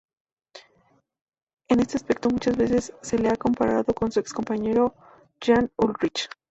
[1.69, 4.95] En este aspecto muchas veces se le ha comparado con su ex-compañero
[5.39, 6.27] Jan Ullrich.